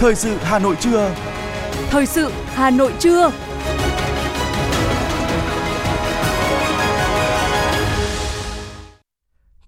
[0.00, 1.14] Thời sự Hà Nội trưa.
[1.90, 3.30] Thời sự Hà Nội trưa.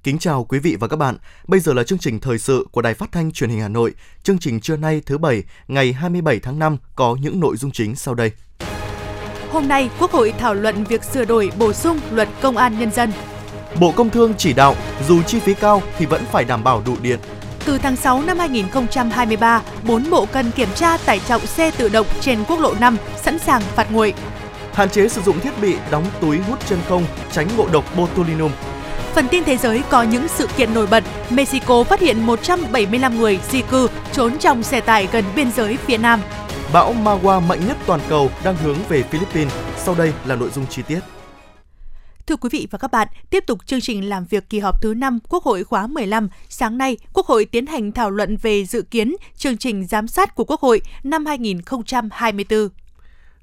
[0.02, 1.16] Kính chào quý vị và các bạn.
[1.48, 3.94] Bây giờ là chương trình thời sự của Đài Phát thanh Truyền hình Hà Nội.
[4.22, 7.96] Chương trình trưa nay thứ bảy, ngày 27 tháng 5 có những nội dung chính
[7.96, 8.32] sau đây.
[9.50, 12.90] Hôm nay, Quốc hội thảo luận việc sửa đổi bổ sung Luật Công an nhân
[12.90, 13.12] dân.
[13.80, 14.76] Bộ Công Thương chỉ đạo
[15.08, 17.18] dù chi phí cao thì vẫn phải đảm bảo đủ điện.
[17.70, 22.06] Từ tháng 6 năm 2023, 4 bộ cần kiểm tra tải trọng xe tự động
[22.20, 24.14] trên quốc lộ 5 sẵn sàng phạt nguội.
[24.72, 28.50] Hạn chế sử dụng thiết bị đóng túi hút chân không, tránh ngộ độc botulinum.
[29.14, 31.04] Phần tin thế giới có những sự kiện nổi bật.
[31.30, 35.98] Mexico phát hiện 175 người di cư trốn trong xe tải gần biên giới phía
[35.98, 36.20] Nam.
[36.72, 39.52] Bão Magua mạnh nhất toàn cầu đang hướng về Philippines.
[39.76, 41.00] Sau đây là nội dung chi tiết.
[42.30, 44.94] Thưa quý vị và các bạn, tiếp tục chương trình làm việc kỳ họp thứ
[44.94, 48.82] 5 Quốc hội khóa 15, sáng nay, Quốc hội tiến hành thảo luận về dự
[48.82, 52.68] kiến chương trình giám sát của Quốc hội năm 2024.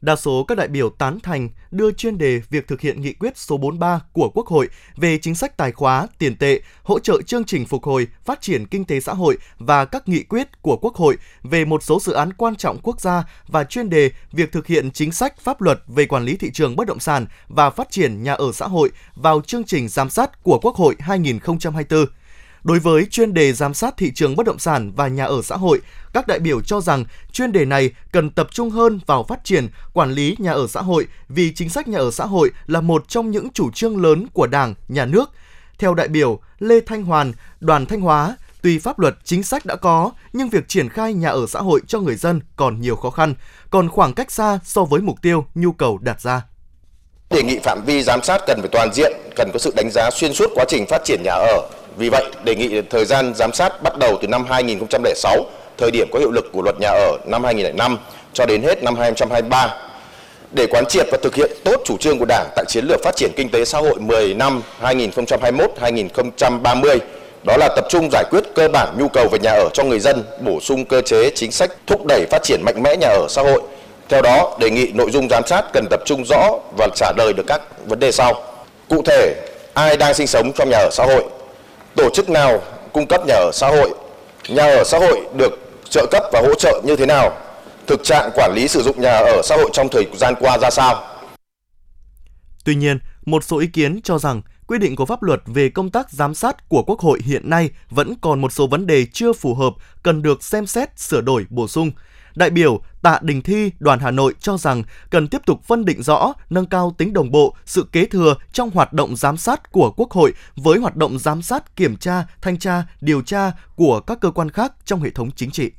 [0.02, 3.38] Đa số các đại biểu tán thành đưa chuyên đề việc thực hiện nghị quyết
[3.38, 7.44] số 43 của Quốc hội về chính sách tài khóa, tiền tệ, hỗ trợ chương
[7.44, 10.96] trình phục hồi, phát triển kinh tế xã hội và các nghị quyết của Quốc
[10.96, 14.68] hội về một số dự án quan trọng quốc gia và chuyên đề việc thực
[14.68, 17.92] hiện chính sách pháp luật về quản lý thị trường bất động sản và phát
[17.92, 22.06] triển nhà ở xã hội vào chương trình giám sát của Quốc hội 2024.
[22.68, 25.56] Đối với chuyên đề giám sát thị trường bất động sản và nhà ở xã
[25.56, 25.80] hội,
[26.14, 29.68] các đại biểu cho rằng chuyên đề này cần tập trung hơn vào phát triển,
[29.94, 33.06] quản lý nhà ở xã hội vì chính sách nhà ở xã hội là một
[33.08, 35.30] trong những chủ trương lớn của Đảng, Nhà nước.
[35.80, 39.76] Theo đại biểu Lê Thanh Hoàn, đoàn Thanh Hóa, tuy pháp luật chính sách đã
[39.76, 43.10] có, nhưng việc triển khai nhà ở xã hội cho người dân còn nhiều khó
[43.10, 43.36] khăn,
[43.70, 46.42] còn khoảng cách xa so với mục tiêu, nhu cầu đặt ra.
[47.30, 50.10] Đề nghị phạm vi giám sát cần phải toàn diện, cần có sự đánh giá
[50.12, 53.54] xuyên suốt quá trình phát triển nhà ở, vì vậy, đề nghị thời gian giám
[53.54, 55.46] sát bắt đầu từ năm 2006,
[55.78, 57.98] thời điểm có hiệu lực của luật nhà ở năm 2005
[58.34, 59.78] cho đến hết năm 2023
[60.52, 63.16] để quán triệt và thực hiện tốt chủ trương của Đảng tại chiến lược phát
[63.16, 67.00] triển kinh tế xã hội 10 năm 2021-2030
[67.46, 70.00] đó là tập trung giải quyết cơ bản nhu cầu về nhà ở cho người
[70.00, 73.28] dân, bổ sung cơ chế chính sách thúc đẩy phát triển mạnh mẽ nhà ở
[73.30, 73.62] xã hội.
[74.10, 77.34] Theo đó, đề nghị nội dung giám sát cần tập trung rõ và trả lời
[77.34, 78.44] được các vấn đề sau.
[78.90, 79.34] Cụ thể,
[79.74, 81.24] ai đang sinh sống trong nhà ở xã hội,
[81.96, 82.62] tổ chức nào
[82.94, 83.94] cung cấp nhà ở xã hội,
[84.50, 85.60] nhà ở xã hội được
[85.90, 87.38] trợ cấp và hỗ trợ như thế nào,
[87.88, 90.70] thực trạng quản lý sử dụng nhà ở xã hội trong thời gian qua ra
[90.70, 91.04] sao.
[92.66, 95.90] Tuy nhiên, một số ý kiến cho rằng quy định của pháp luật về công
[95.90, 99.34] tác giám sát của Quốc hội hiện nay vẫn còn một số vấn đề chưa
[99.34, 99.74] phù hợp
[100.04, 101.92] cần được xem xét sửa đổi bổ sung–
[102.38, 106.04] Đại biểu Tạ Đình Thi, đoàn Hà Nội cho rằng cần tiếp tục phân định
[106.04, 109.92] rõ, nâng cao tính đồng bộ, sự kế thừa trong hoạt động giám sát của
[109.92, 114.18] Quốc hội với hoạt động giám sát, kiểm tra, thanh tra, điều tra của các
[114.22, 115.72] cơ quan khác trong hệ thống chính trị.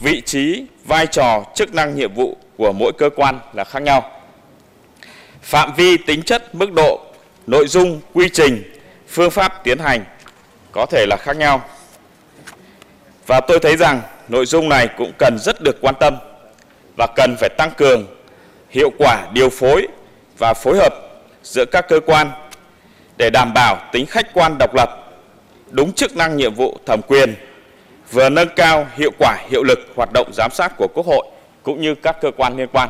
[0.00, 4.10] Vị trí, vai trò, chức năng nhiệm vụ của mỗi cơ quan là khác nhau.
[5.42, 7.00] Phạm vi, tính chất, mức độ,
[7.46, 8.62] nội dung, quy trình,
[9.08, 10.04] phương pháp tiến hành
[10.72, 11.64] có thể là khác nhau.
[13.26, 14.00] Và tôi thấy rằng
[14.32, 16.16] nội dung này cũng cần rất được quan tâm
[16.96, 18.06] và cần phải tăng cường
[18.70, 19.88] hiệu quả điều phối
[20.38, 20.92] và phối hợp
[21.42, 22.30] giữa các cơ quan
[23.16, 24.88] để đảm bảo tính khách quan độc lập,
[25.70, 27.34] đúng chức năng nhiệm vụ thẩm quyền,
[28.10, 31.26] vừa nâng cao hiệu quả hiệu lực hoạt động giám sát của Quốc hội
[31.62, 32.88] cũng như các cơ quan liên quan.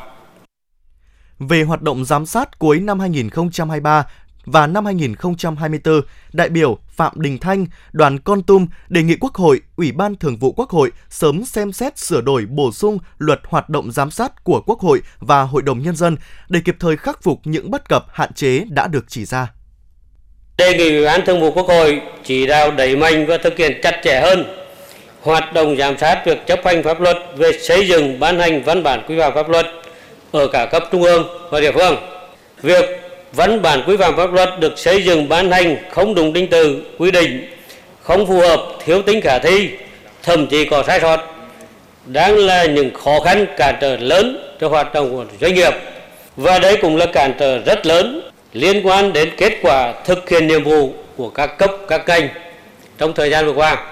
[1.39, 4.07] Về hoạt động giám sát cuối năm 2023
[4.45, 6.01] và năm 2024,
[6.33, 10.37] đại biểu Phạm Đình Thanh, đoàn Con Tum đề nghị Quốc hội, Ủy ban Thường
[10.37, 14.45] vụ Quốc hội sớm xem xét sửa đổi bổ sung luật hoạt động giám sát
[14.45, 16.17] của Quốc hội và Hội đồng Nhân dân
[16.49, 19.53] để kịp thời khắc phục những bất cập hạn chế đã được chỉ ra.
[20.57, 23.81] Đề nghị Ủy ban Thường vụ Quốc hội chỉ đạo đẩy mạnh và thực hiện
[23.83, 24.45] chặt chẽ hơn
[25.23, 28.83] hoạt động giám sát việc chấp hành pháp luật về xây dựng ban hành văn
[28.83, 29.67] bản quy phạm pháp luật
[30.33, 31.97] ở cả cấp trung ương và địa phương.
[32.63, 32.85] Việc
[33.33, 36.83] văn bản quy phạm pháp luật được xây dựng ban hành không đúng trình từ
[36.99, 37.49] quy định
[38.03, 39.71] không phù hợp thiếu tính khả thi
[40.23, 41.21] thậm chí có sai sót
[42.07, 45.73] đang là những khó khăn cản trở lớn cho hoạt động của doanh nghiệp
[46.37, 50.47] và đây cũng là cản trở rất lớn liên quan đến kết quả thực hiện
[50.47, 52.29] nhiệm vụ của các cấp các ngành
[52.99, 53.87] trong thời gian vừa qua.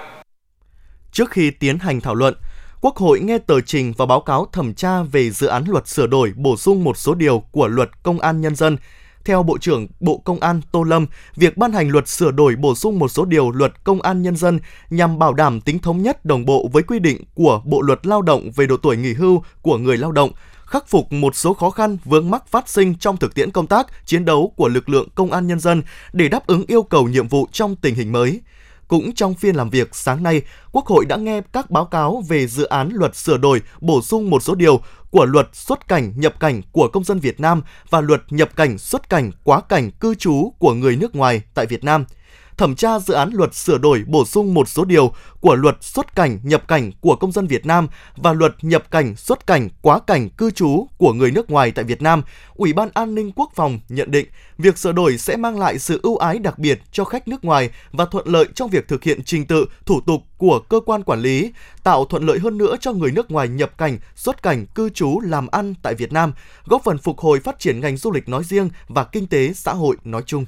[1.11, 2.33] Trước khi tiến hành thảo luận,
[2.81, 6.07] Quốc hội nghe tờ trình và báo cáo thẩm tra về dự án luật sửa
[6.07, 8.77] đổi bổ sung một số điều của luật Công an Nhân dân
[9.25, 12.75] theo Bộ trưởng Bộ Công an Tô Lâm, việc ban hành luật sửa đổi bổ
[12.75, 14.59] sung một số điều luật Công an Nhân dân
[14.89, 18.21] nhằm bảo đảm tính thống nhất đồng bộ với quy định của Bộ luật Lao
[18.21, 20.31] động về độ tuổi nghỉ hưu của người lao động,
[20.65, 23.87] khắc phục một số khó khăn vướng mắc phát sinh trong thực tiễn công tác,
[24.05, 25.83] chiến đấu của lực lượng Công an Nhân dân
[26.13, 28.41] để đáp ứng yêu cầu nhiệm vụ trong tình hình mới.
[28.87, 30.41] Cũng trong phiên làm việc sáng nay,
[30.71, 34.29] Quốc hội đã nghe các báo cáo về dự án luật sửa đổi, bổ sung
[34.29, 38.01] một số điều của luật xuất cảnh, nhập cảnh của công dân Việt Nam và
[38.01, 41.83] luật nhập cảnh, xuất cảnh, quá cảnh cư trú của người nước ngoài tại Việt
[41.83, 42.05] Nam–
[42.61, 46.15] thẩm tra dự án luật sửa đổi bổ sung một số điều của luật xuất
[46.15, 49.99] cảnh nhập cảnh của công dân Việt Nam và luật nhập cảnh xuất cảnh quá
[49.99, 52.23] cảnh cư trú của người nước ngoài tại Việt Nam,
[52.55, 54.27] Ủy ban An ninh Quốc phòng nhận định
[54.57, 57.69] việc sửa đổi sẽ mang lại sự ưu ái đặc biệt cho khách nước ngoài
[57.91, 61.21] và thuận lợi trong việc thực hiện trình tự, thủ tục của cơ quan quản
[61.21, 61.51] lý,
[61.83, 65.19] tạo thuận lợi hơn nữa cho người nước ngoài nhập cảnh, xuất cảnh, cư trú,
[65.19, 66.33] làm ăn tại Việt Nam,
[66.65, 69.73] góp phần phục hồi phát triển ngành du lịch nói riêng và kinh tế xã
[69.73, 70.45] hội nói chung.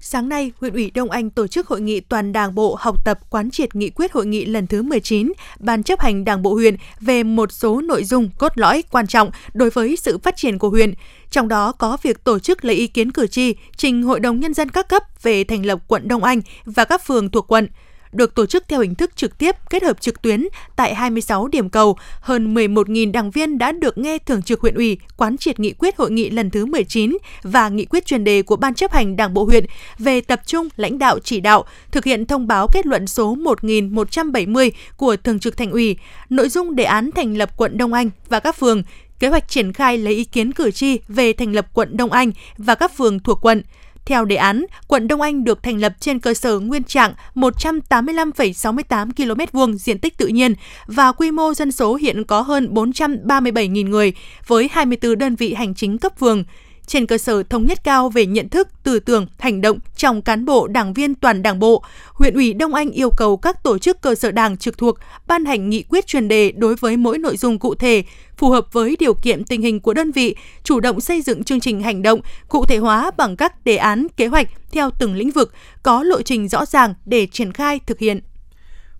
[0.00, 3.18] Sáng nay, huyện ủy Đông Anh tổ chức hội nghị toàn Đảng bộ học tập
[3.30, 6.76] quán triệt nghị quyết hội nghị lần thứ 19 Ban chấp hành Đảng bộ huyện
[7.00, 10.68] về một số nội dung cốt lõi quan trọng đối với sự phát triển của
[10.68, 10.94] huyện.
[11.30, 14.54] Trong đó có việc tổ chức lấy ý kiến cử tri trình Hội đồng Nhân
[14.54, 17.68] dân các cấp về thành lập quận Đông Anh và các phường thuộc quận–
[18.16, 21.70] được tổ chức theo hình thức trực tiếp kết hợp trực tuyến tại 26 điểm
[21.70, 21.96] cầu.
[22.20, 25.96] Hơn 11.000 đảng viên đã được nghe Thường trực huyện ủy quán triệt nghị quyết
[25.96, 29.34] hội nghị lần thứ 19 và nghị quyết chuyên đề của Ban chấp hành Đảng
[29.34, 29.64] bộ huyện
[29.98, 34.72] về tập trung lãnh đạo chỉ đạo thực hiện thông báo kết luận số 1170
[34.96, 35.96] của Thường trực Thành ủy,
[36.30, 38.82] nội dung đề án thành lập quận Đông Anh và các phường,
[39.18, 42.32] kế hoạch triển khai lấy ý kiến cử tri về thành lập quận Đông Anh
[42.58, 43.62] và các phường thuộc quận.
[44.06, 49.10] Theo đề án, quận Đông Anh được thành lập trên cơ sở nguyên trạng 185,68
[49.16, 50.54] km vuông diện tích tự nhiên
[50.86, 54.12] và quy mô dân số hiện có hơn 437.000 người
[54.46, 56.44] với 24 đơn vị hành chính cấp phường
[56.86, 60.44] trên cơ sở thống nhất cao về nhận thức, tư tưởng, hành động trong cán
[60.44, 64.00] bộ, đảng viên toàn đảng bộ, huyện ủy Đông Anh yêu cầu các tổ chức
[64.00, 67.36] cơ sở đảng trực thuộc ban hành nghị quyết chuyên đề đối với mỗi nội
[67.36, 68.02] dung cụ thể,
[68.36, 71.60] phù hợp với điều kiện tình hình của đơn vị, chủ động xây dựng chương
[71.60, 75.30] trình hành động, cụ thể hóa bằng các đề án, kế hoạch theo từng lĩnh
[75.30, 75.52] vực,
[75.82, 78.20] có lộ trình rõ ràng để triển khai thực hiện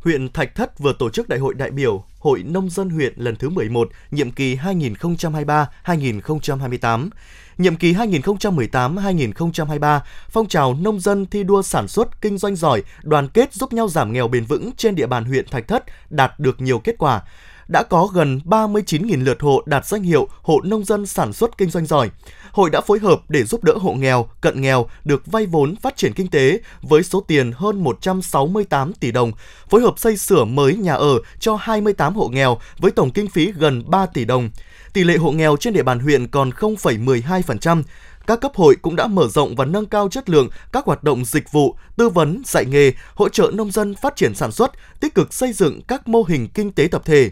[0.07, 3.37] huyện Thạch Thất vừa tổ chức Đại hội đại biểu Hội Nông dân huyện lần
[3.37, 7.09] thứ 11, nhiệm kỳ 2023-2028.
[7.59, 10.01] Nhiệm kỳ 2018-2023,
[10.31, 13.89] phong trào nông dân thi đua sản xuất, kinh doanh giỏi, đoàn kết giúp nhau
[13.89, 17.23] giảm nghèo bền vững trên địa bàn huyện Thạch Thất đạt được nhiều kết quả
[17.69, 21.71] đã có gần 39.000 lượt hộ đạt danh hiệu hộ nông dân sản xuất kinh
[21.71, 22.11] doanh giỏi.
[22.53, 25.97] Hội đã phối hợp để giúp đỡ hộ nghèo, cận nghèo được vay vốn phát
[25.97, 29.33] triển kinh tế với số tiền hơn 168 tỷ đồng,
[29.71, 33.53] phối hợp xây sửa mới nhà ở cho 28 hộ nghèo với tổng kinh phí
[33.53, 34.51] gần 3 tỷ đồng.
[34.93, 37.83] Tỷ lệ hộ nghèo trên địa bàn huyện còn 0,12%,
[38.27, 41.25] các cấp hội cũng đã mở rộng và nâng cao chất lượng các hoạt động
[41.25, 45.15] dịch vụ, tư vấn, dạy nghề, hỗ trợ nông dân phát triển sản xuất, tích
[45.15, 47.31] cực xây dựng các mô hình kinh tế tập thể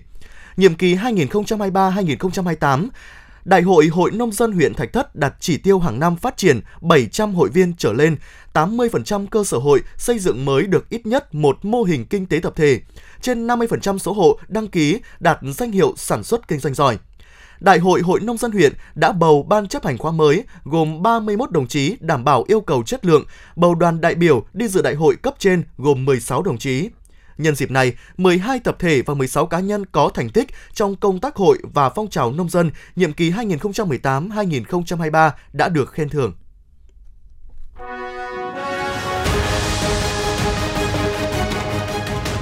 [0.56, 2.88] nhiệm kỳ 2023-2028,
[3.44, 6.60] Đại hội Hội Nông dân huyện Thạch Thất đặt chỉ tiêu hàng năm phát triển
[6.80, 8.16] 700 hội viên trở lên,
[8.54, 12.38] 80% cơ sở hội xây dựng mới được ít nhất một mô hình kinh tế
[12.42, 12.80] tập thể.
[13.20, 16.98] Trên 50% số hộ đăng ký đạt danh hiệu sản xuất kinh doanh giỏi.
[17.60, 21.50] Đại hội Hội Nông dân huyện đã bầu ban chấp hành khóa mới gồm 31
[21.50, 23.24] đồng chí đảm bảo yêu cầu chất lượng,
[23.56, 26.88] bầu đoàn đại biểu đi dự đại hội cấp trên gồm 16 đồng chí.
[27.38, 31.20] Nhân dịp này, 12 tập thể và 16 cá nhân có thành tích trong công
[31.20, 36.32] tác hội và phong trào nông dân nhiệm kỳ 2018-2023 đã được khen thưởng.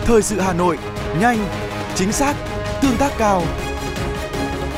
[0.04, 0.78] Thời sự Hà Nội,
[1.20, 1.46] nhanh,
[1.94, 2.36] chính xác,
[2.82, 3.42] tương tác cao.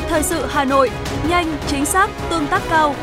[0.09, 0.91] Thời sự Hà Nội,
[1.29, 2.95] nhanh, chính xác, tương tác cao.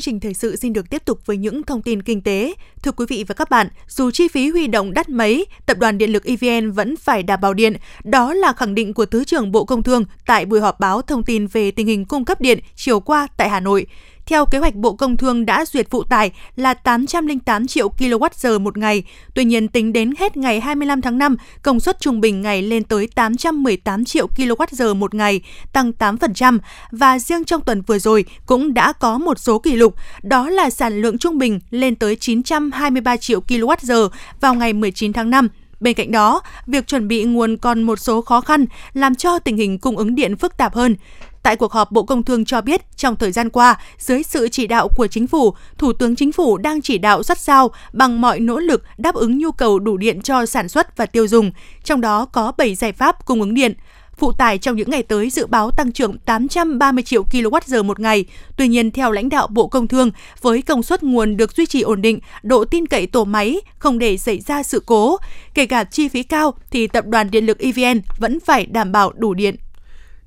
[0.00, 2.54] Chương trình thời sự xin được tiếp tục với những thông tin kinh tế.
[2.82, 5.98] Thưa quý vị và các bạn, dù chi phí huy động đắt mấy, Tập đoàn
[5.98, 7.76] Điện lực EVN vẫn phải đảm bảo điện.
[8.04, 11.24] Đó là khẳng định của Thứ trưởng Bộ Công Thương tại buổi họp báo thông
[11.24, 13.86] tin về tình hình cung cấp điện chiều qua tại Hà Nội.
[14.30, 18.78] Theo kế hoạch Bộ Công Thương đã duyệt phụ tải là 808 triệu kWh một
[18.78, 19.02] ngày.
[19.34, 22.84] Tuy nhiên, tính đến hết ngày 25 tháng 5, công suất trung bình ngày lên
[22.84, 25.40] tới 818 triệu kWh một ngày,
[25.72, 26.58] tăng 8%.
[26.90, 30.70] Và riêng trong tuần vừa rồi cũng đã có một số kỷ lục, đó là
[30.70, 34.08] sản lượng trung bình lên tới 923 triệu kWh
[34.40, 35.48] vào ngày 19 tháng 5,
[35.80, 39.56] Bên cạnh đó, việc chuẩn bị nguồn còn một số khó khăn, làm cho tình
[39.56, 40.96] hình cung ứng điện phức tạp hơn.
[41.42, 44.66] Tại cuộc họp, Bộ Công Thương cho biết trong thời gian qua, dưới sự chỉ
[44.66, 48.40] đạo của chính phủ, Thủ tướng Chính phủ đang chỉ đạo sát sao bằng mọi
[48.40, 51.50] nỗ lực đáp ứng nhu cầu đủ điện cho sản xuất và tiêu dùng,
[51.84, 53.74] trong đó có 7 giải pháp cung ứng điện.
[54.18, 58.24] phụ tải trong những ngày tới dự báo tăng trưởng 830 triệu kWh một ngày.
[58.56, 61.80] Tuy nhiên, theo lãnh đạo Bộ Công Thương, với công suất nguồn được duy trì
[61.80, 65.16] ổn định, độ tin cậy tổ máy không để xảy ra sự cố,
[65.54, 69.12] kể cả chi phí cao thì tập đoàn điện lực EVN vẫn phải đảm bảo
[69.12, 69.56] đủ điện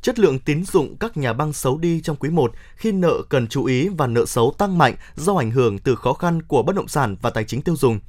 [0.04, 3.48] chất lượng tín dụng các nhà băng xấu đi trong quý 1 khi nợ cần
[3.48, 6.76] chú ý và nợ xấu tăng mạnh do ảnh hưởng từ khó khăn của bất
[6.76, 8.00] động sản và tài chính tiêu dùng.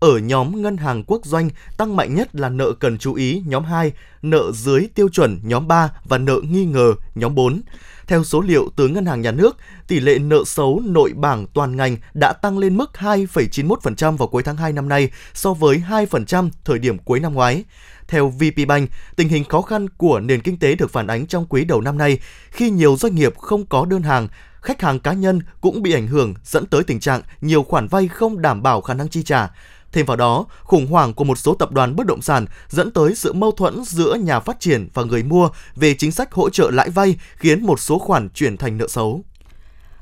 [0.00, 3.64] Ở nhóm ngân hàng quốc doanh, tăng mạnh nhất là nợ cần chú ý nhóm
[3.64, 7.60] 2, nợ dưới tiêu chuẩn nhóm 3 và nợ nghi ngờ nhóm 4.
[8.06, 9.56] Theo số liệu từ Ngân hàng Nhà nước,
[9.88, 14.42] tỷ lệ nợ xấu nội bảng toàn ngành đã tăng lên mức 2,91% vào cuối
[14.42, 17.64] tháng 2 năm nay so với 2% thời điểm cuối năm ngoái.
[18.08, 21.64] Theo VPBank, tình hình khó khăn của nền kinh tế được phản ánh trong quý
[21.64, 22.18] đầu năm nay
[22.50, 24.28] khi nhiều doanh nghiệp không có đơn hàng,
[24.60, 28.08] khách hàng cá nhân cũng bị ảnh hưởng dẫn tới tình trạng nhiều khoản vay
[28.08, 29.48] không đảm bảo khả năng chi trả.
[29.92, 33.14] Thêm vào đó, khủng hoảng của một số tập đoàn bất động sản dẫn tới
[33.14, 36.70] sự mâu thuẫn giữa nhà phát triển và người mua về chính sách hỗ trợ
[36.70, 39.24] lãi vay khiến một số khoản chuyển thành nợ xấu.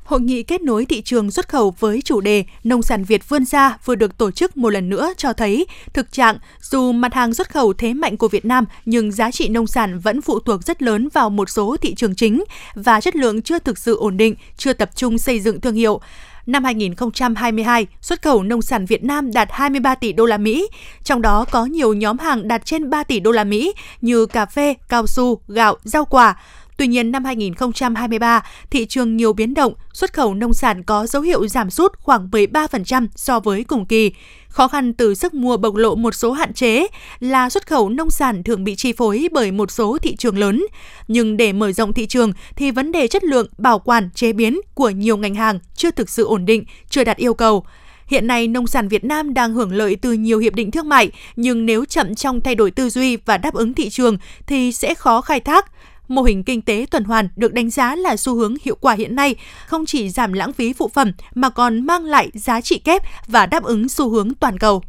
[0.05, 3.45] Hội nghị kết nối thị trường xuất khẩu với chủ đề Nông sản Việt vươn
[3.45, 7.33] ra vừa được tổ chức một lần nữa cho thấy thực trạng dù mặt hàng
[7.33, 10.63] xuất khẩu thế mạnh của Việt Nam nhưng giá trị nông sản vẫn phụ thuộc
[10.63, 12.43] rất lớn vào một số thị trường chính
[12.75, 16.01] và chất lượng chưa thực sự ổn định, chưa tập trung xây dựng thương hiệu.
[16.45, 20.67] Năm 2022, xuất khẩu nông sản Việt Nam đạt 23 tỷ đô la Mỹ,
[21.03, 24.45] trong đó có nhiều nhóm hàng đạt trên 3 tỷ đô la Mỹ như cà
[24.45, 26.35] phê, cao su, gạo, rau quả.
[26.77, 31.21] Tuy nhiên, năm 2023, thị trường nhiều biến động, xuất khẩu nông sản có dấu
[31.21, 34.11] hiệu giảm sút khoảng 13% so với cùng kỳ.
[34.47, 36.87] Khó khăn từ sức mua bộc lộ một số hạn chế
[37.19, 40.65] là xuất khẩu nông sản thường bị chi phối bởi một số thị trường lớn.
[41.07, 44.59] Nhưng để mở rộng thị trường thì vấn đề chất lượng, bảo quản, chế biến
[44.73, 47.65] của nhiều ngành hàng chưa thực sự ổn định, chưa đạt yêu cầu.
[48.07, 51.11] Hiện nay, nông sản Việt Nam đang hưởng lợi từ nhiều hiệp định thương mại,
[51.35, 54.17] nhưng nếu chậm trong thay đổi tư duy và đáp ứng thị trường
[54.47, 55.71] thì sẽ khó khai thác.
[56.07, 59.15] Mô hình kinh tế tuần hoàn được đánh giá là xu hướng hiệu quả hiện
[59.15, 59.35] nay,
[59.67, 63.45] không chỉ giảm lãng phí phụ phẩm mà còn mang lại giá trị kép và
[63.45, 64.83] đáp ứng xu hướng toàn cầu.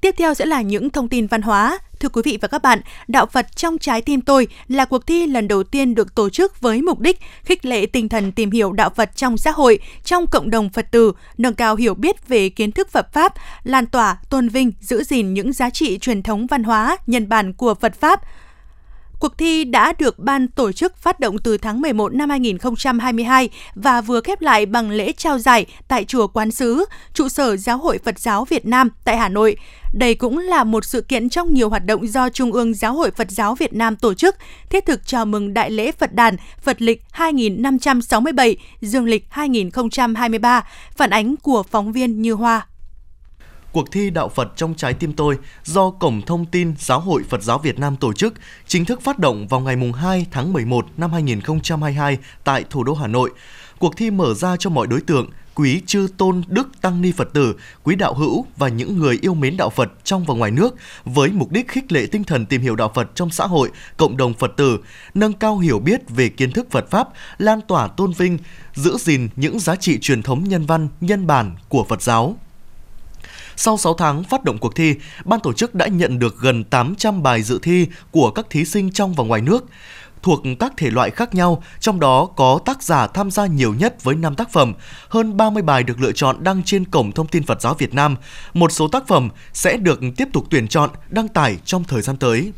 [0.00, 1.78] Tiếp theo sẽ là những thông tin văn hóa.
[2.00, 5.26] Thưa quý vị và các bạn, Đạo Phật trong trái tim tôi là cuộc thi
[5.26, 8.72] lần đầu tiên được tổ chức với mục đích khích lệ tinh thần tìm hiểu
[8.72, 12.48] đạo Phật trong xã hội, trong cộng đồng Phật tử, nâng cao hiểu biết về
[12.48, 13.34] kiến thức Phật Pháp,
[13.64, 17.52] lan tỏa, tôn vinh, giữ gìn những giá trị truyền thống văn hóa, nhân bản
[17.52, 18.20] của Phật Pháp,
[19.24, 24.00] Cuộc thi đã được ban tổ chức phát động từ tháng 11 năm 2022 và
[24.00, 26.84] vừa khép lại bằng lễ trao giải tại Chùa Quán Sứ,
[27.14, 29.56] trụ sở Giáo hội Phật giáo Việt Nam tại Hà Nội.
[29.94, 33.10] Đây cũng là một sự kiện trong nhiều hoạt động do Trung ương Giáo hội
[33.10, 34.36] Phật giáo Việt Nam tổ chức,
[34.70, 40.64] thiết thực chào mừng Đại lễ Phật đàn Phật lịch 2567, Dương lịch 2023,
[40.96, 42.66] phản ánh của phóng viên Như Hoa
[43.72, 47.42] cuộc thi Đạo Phật trong trái tim tôi do Cổng Thông tin Giáo hội Phật
[47.42, 48.34] giáo Việt Nam tổ chức,
[48.66, 53.06] chính thức phát động vào ngày 2 tháng 11 năm 2022 tại thủ đô Hà
[53.06, 53.30] Nội.
[53.78, 57.28] Cuộc thi mở ra cho mọi đối tượng, quý chư tôn đức tăng ni Phật
[57.32, 60.74] tử, quý đạo hữu và những người yêu mến đạo Phật trong và ngoài nước
[61.04, 64.16] với mục đích khích lệ tinh thần tìm hiểu đạo Phật trong xã hội, cộng
[64.16, 64.78] đồng Phật tử,
[65.14, 67.08] nâng cao hiểu biết về kiến thức Phật pháp,
[67.38, 68.38] lan tỏa tôn vinh,
[68.74, 72.36] giữ gìn những giá trị truyền thống nhân văn, nhân bản của Phật giáo.
[73.56, 74.94] Sau 6 tháng phát động cuộc thi,
[75.24, 78.92] ban tổ chức đã nhận được gần 800 bài dự thi của các thí sinh
[78.92, 79.64] trong và ngoài nước
[80.24, 84.04] thuộc các thể loại khác nhau, trong đó có tác giả tham gia nhiều nhất
[84.04, 84.72] với 5 tác phẩm.
[85.08, 88.16] Hơn 30 bài được lựa chọn đăng trên cổng thông tin Phật giáo Việt Nam.
[88.54, 92.16] Một số tác phẩm sẽ được tiếp tục tuyển chọn, đăng tải trong thời gian
[92.16, 92.52] tới.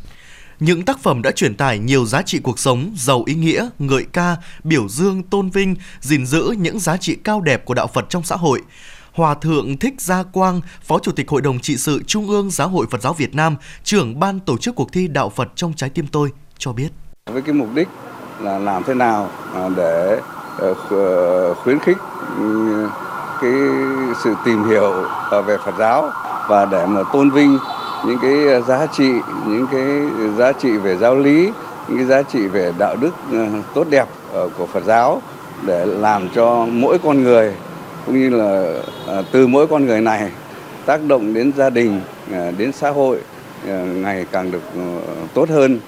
[0.59, 4.05] Những tác phẩm đã truyền tải nhiều giá trị cuộc sống, giàu ý nghĩa, ngợi
[4.13, 8.05] ca, biểu dương, tôn vinh, gìn giữ những giá trị cao đẹp của đạo Phật
[8.09, 8.61] trong xã hội.
[9.13, 12.69] Hòa Thượng Thích Gia Quang, Phó Chủ tịch Hội đồng Trị sự Trung ương Giáo
[12.69, 15.89] hội Phật giáo Việt Nam, trưởng ban tổ chức cuộc thi Đạo Phật trong trái
[15.89, 16.89] tim tôi cho biết.
[17.33, 17.87] Với cái mục đích
[18.39, 20.19] là làm thế nào à, để
[20.57, 21.97] ờ, ờ, khuyến khích
[23.41, 23.51] cái
[24.23, 24.93] sự tìm hiểu
[25.29, 26.11] ờ, về Phật giáo
[26.47, 27.57] và để mà tôn vinh
[28.05, 29.11] những cái giá trị,
[29.47, 29.85] những cái
[30.37, 31.51] giá trị về giáo lý,
[31.87, 33.11] những cái giá trị về đạo đức
[33.73, 34.07] tốt đẹp
[34.57, 35.21] của Phật giáo
[35.65, 37.53] để làm cho mỗi con người
[38.05, 38.73] cũng như là
[39.31, 40.31] từ mỗi con người này
[40.85, 42.01] tác động đến gia đình,
[42.57, 43.17] đến xã hội
[43.95, 44.61] ngày càng được
[45.33, 45.79] tốt hơn.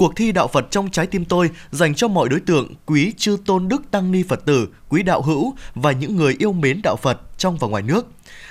[0.00, 3.36] Cuộc thi Đạo Phật trong trái tim tôi dành cho mọi đối tượng quý chư
[3.46, 6.96] tôn đức tăng ni Phật tử, quý đạo hữu và những người yêu mến đạo
[6.96, 8.06] Phật trong và ngoài nước.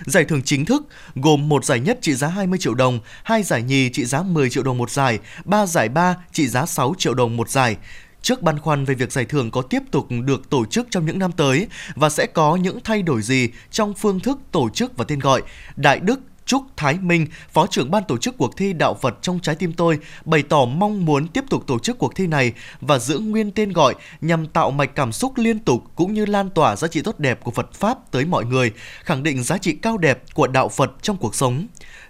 [0.06, 3.62] Giải thưởng chính thức gồm một giải nhất trị giá 20 triệu đồng, hai giải
[3.62, 7.13] nhì trị giá 10 triệu đồng một giải, ba giải ba trị giá 6 triệu
[7.13, 7.77] đồng một giải.
[8.22, 11.20] trước băn khoăn về việc giải thưởng có tiếp tục được tổ chức trong những
[11.20, 15.06] năm tới và sẽ có những thay đổi gì trong phương thức tổ chức và
[15.08, 15.41] tên gọi.
[15.75, 19.39] Đại Đức Trúc Thái Minh, Phó trưởng ban tổ chức cuộc thi Đạo Phật trong
[19.39, 23.00] trái tim tôi, bày tỏ mong muốn tiếp tục tổ chức cuộc thi này và
[23.00, 26.75] giữ nguyên tên gọi nhằm tạo mạch cảm xúc liên tục cũng như lan tỏa
[26.75, 28.72] giá trị tốt đẹp của Phật Pháp tới mọi người,
[29.03, 31.68] khẳng định giá trị cao đẹp của Đạo Phật trong cuộc sống.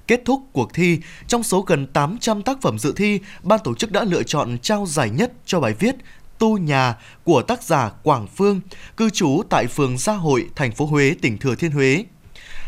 [0.07, 3.91] Kết thúc cuộc thi, trong số gần 800 tác phẩm dự thi, ban tổ chức
[3.91, 5.95] đã lựa chọn trao giải nhất cho bài viết
[6.37, 8.61] Tu nhà của tác giả Quảng Phương,
[8.97, 12.03] cư trú tại phường Gia Hội, thành phố Huế, tỉnh Thừa Thiên Huế.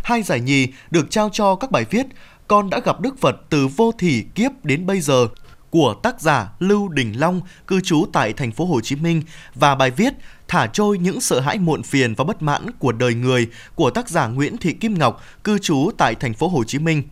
[0.03, 2.05] Hai giải nhì được trao cho các bài viết
[2.47, 5.27] Con đã gặp Đức Phật từ vô thỉ kiếp đến bây giờ
[5.69, 9.21] của tác giả Lưu Đình Long, cư trú tại thành phố Hồ Chí Minh
[9.55, 10.13] và bài viết
[10.47, 14.09] Thả trôi những sợ hãi muộn phiền và bất mãn của đời người của tác
[14.09, 17.03] giả Nguyễn Thị Kim Ngọc, cư trú tại thành phố Hồ Chí Minh.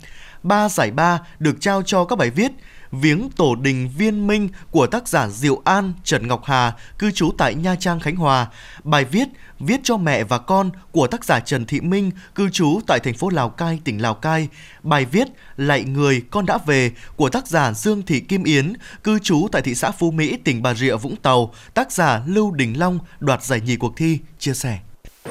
[0.43, 2.51] Ba giải ba được trao cho các bài viết
[2.91, 7.31] Viếng Tổ đình Viên Minh của tác giả Diệu An, Trần Ngọc Hà, cư trú
[7.38, 8.48] tại Nha Trang, Khánh Hòa.
[8.84, 9.27] Bài viết
[9.60, 13.13] Viết cho mẹ và con của tác giả Trần Thị Minh, cư trú tại thành
[13.13, 14.48] phố Lào Cai, tỉnh Lào Cai.
[14.84, 15.27] Bài viết
[15.58, 19.62] Lạy người con đã về của tác giả Dương Thị Kim Yến, cư trú tại
[19.62, 21.53] thị xã Phú Mỹ, tỉnh Bà Rịa, Vũng Tàu.
[21.74, 24.79] Tác giả Lưu Đình Long đoạt giải nhì cuộc thi, chia sẻ.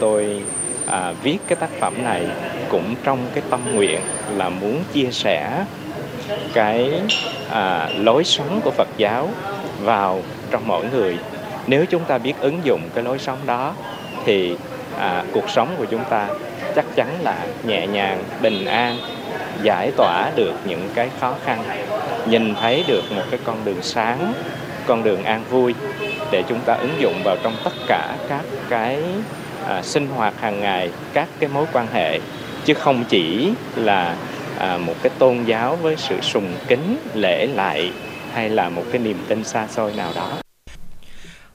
[0.01, 0.43] Tôi
[0.87, 2.27] à, viết cái tác phẩm này
[2.71, 4.01] cũng trong cái tâm nguyện
[4.31, 5.65] là muốn chia sẻ
[6.55, 6.91] cái
[7.51, 9.29] à, lối sống của Phật giáo
[9.83, 11.19] vào trong mỗi người.
[11.67, 13.75] Nếu chúng ta biết ứng dụng cái lối sống đó
[14.25, 14.57] thì
[14.99, 16.29] à, cuộc sống của chúng ta
[16.77, 18.99] chắc chắn là nhẹ nhàng bình an
[19.63, 21.65] giải tỏa được những cái khó khăn
[22.27, 24.33] nhìn thấy được một cái con đường sáng
[24.87, 25.75] con đường an vui
[26.31, 28.99] để chúng ta ứng dụng vào trong tất cả các cái
[29.69, 32.21] à, sinh hoạt hàng ngày các cái mối quan hệ.
[32.65, 34.17] Chứ không chỉ là
[34.59, 37.93] à, một cái tôn giáo với sự sùng kính lễ lại
[38.33, 40.39] hay là một cái niềm tin xa xôi nào đó?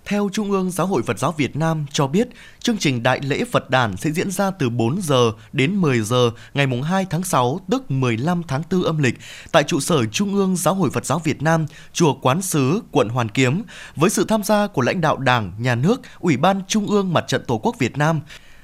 [0.05, 2.27] Theo Trung ương Giáo hội Phật giáo Việt Nam cho biết,
[2.59, 6.31] chương trình Đại lễ Phật đàn sẽ diễn ra từ 4 giờ đến 10 giờ
[6.53, 9.15] ngày 2 tháng 6, tức 15 tháng 4 âm lịch,
[9.51, 13.09] tại trụ sở Trung ương Giáo hội Phật giáo Việt Nam, Chùa Quán Sứ, quận
[13.09, 13.63] Hoàn Kiếm,
[13.95, 17.25] với sự tham gia của lãnh đạo Đảng, Nhà nước, Ủy ban Trung ương Mặt
[17.27, 18.19] trận Tổ quốc Việt Nam,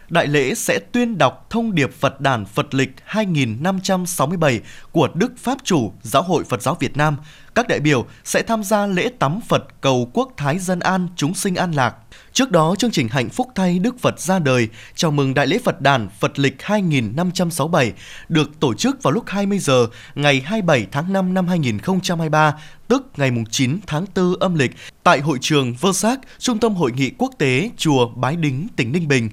[0.10, 5.58] đại lễ sẽ tuyên đọc thông điệp Phật đàn Phật lịch 2567 của Đức Pháp
[5.64, 7.18] Chủ Giáo hội Phật giáo Việt Nam.
[7.56, 11.34] Các đại biểu sẽ tham gia lễ tắm Phật cầu quốc thái dân an, chúng
[11.34, 11.96] sinh an lạc.
[12.34, 15.60] Trước đó, chương trình Hạnh phúc thay Đức Phật ra đời chào mừng Đại lễ
[15.64, 17.94] Phật đàn Phật lịch 2567
[18.30, 22.54] được tổ chức vào lúc 20 giờ ngày 27 tháng 5 năm 2023
[22.88, 24.72] tức ngày 9 tháng 4 âm lịch
[25.04, 29.08] tại hội trường Versailles, Trung tâm Hội nghị Quốc tế Chùa Bái Đính, tỉnh Ninh
[29.08, 29.30] Bình.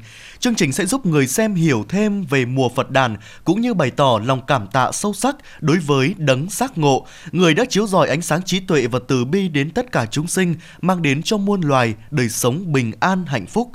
[0.46, 3.90] Chương trình sẽ giúp người xem hiểu thêm về mùa Phật đàn cũng như bày
[3.90, 8.08] tỏ lòng cảm tạ sâu sắc đối với đấng giác ngộ, người đã chiếu rọi
[8.08, 11.36] ánh sáng trí tuệ và từ bi đến tất cả chúng sinh, mang đến cho
[11.36, 13.70] muôn loài đời sống bình an hạnh phúc.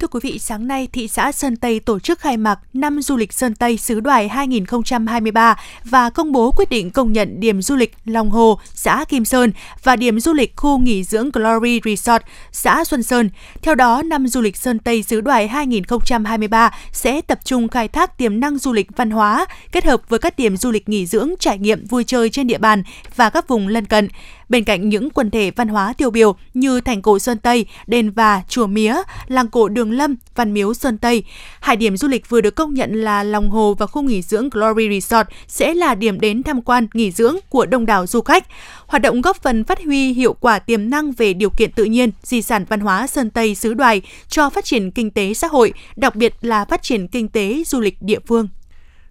[0.00, 3.16] Thưa quý vị, sáng nay, thị xã Sơn Tây tổ chức khai mạc năm du
[3.16, 7.76] lịch Sơn Tây xứ đoài 2023 và công bố quyết định công nhận điểm du
[7.76, 12.22] lịch Long Hồ, xã Kim Sơn và điểm du lịch khu nghỉ dưỡng Glory Resort,
[12.52, 13.30] xã Xuân Sơn.
[13.62, 18.18] Theo đó, năm du lịch Sơn Tây xứ đoài 2023 sẽ tập trung khai thác
[18.18, 21.30] tiềm năng du lịch văn hóa, kết hợp với các điểm du lịch nghỉ dưỡng
[21.38, 22.82] trải nghiệm vui chơi trên địa bàn
[23.16, 24.08] và các vùng lân cận.
[24.48, 28.10] Bên cạnh những quần thể văn hóa tiêu biểu như thành cổ Sơn Tây, đền
[28.10, 31.24] Và, chùa Mía, làng cổ Đường Lâm, Văn Miếu Sơn Tây,
[31.60, 34.48] hai điểm du lịch vừa được công nhận là lòng hồ và khu nghỉ dưỡng
[34.50, 38.46] Glory Resort sẽ là điểm đến tham quan nghỉ dưỡng của đông đảo du khách.
[38.86, 42.10] Hoạt động góp phần phát huy hiệu quả tiềm năng về điều kiện tự nhiên,
[42.22, 45.72] di sản văn hóa Sơn Tây xứ đoài cho phát triển kinh tế xã hội,
[45.96, 48.48] đặc biệt là phát triển kinh tế du lịch địa phương.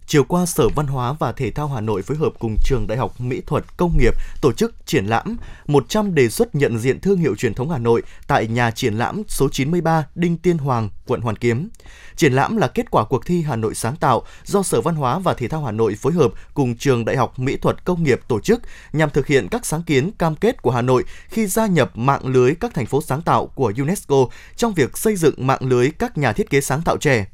[0.07, 2.97] Chiều qua, Sở Văn hóa và Thể thao Hà Nội phối hợp cùng Trường Đại
[2.97, 7.19] học Mỹ thuật Công nghiệp tổ chức triển lãm 100 đề xuất nhận diện thương
[7.19, 11.21] hiệu truyền thống Hà Nội tại nhà triển lãm số 93 Đinh Tiên Hoàng, quận
[11.21, 11.69] Hoàn Kiếm.
[12.15, 15.19] Triển lãm là kết quả cuộc thi Hà Nội sáng tạo do Sở Văn hóa
[15.19, 18.19] và Thể thao Hà Nội phối hợp cùng Trường Đại học Mỹ thuật Công nghiệp
[18.27, 18.61] tổ chức
[18.93, 22.27] nhằm thực hiện các sáng kiến cam kết của Hà Nội khi gia nhập mạng
[22.27, 26.17] lưới các thành phố sáng tạo của UNESCO trong việc xây dựng mạng lưới các
[26.17, 27.25] nhà thiết kế sáng tạo trẻ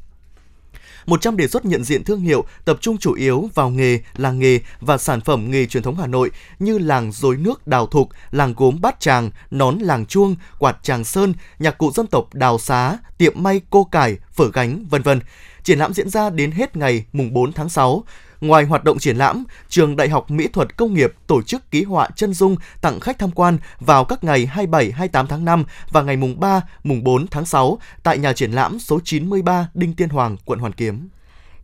[1.06, 4.60] 100 đề xuất nhận diện thương hiệu tập trung chủ yếu vào nghề, làng nghề
[4.82, 8.54] và sản phẩm nghề truyền thống Hà Nội như làng dối nước Đào Thục, làng
[8.58, 12.98] gốm Bát Tràng, nón làng chuông, quạt Tràng Sơn, nhạc cụ dân tộc Đào Xá,
[13.18, 15.20] tiệm may cô cải, phở gánh, vân vân.
[15.64, 18.04] Triển lãm diễn ra đến hết ngày mùng 4 tháng 6.
[18.44, 21.84] Ngoài hoạt động triển lãm, Trường Đại học Mỹ thuật Công nghiệp tổ chức ký
[21.84, 26.02] họa chân dung tặng khách tham quan vào các ngày 27, 28 tháng 5 và
[26.02, 30.10] ngày mùng 3, mùng 4 tháng 6 tại nhà triển lãm số 93 Đinh Tiên
[30.10, 31.10] Hoàng, quận Hoàn Kiếm.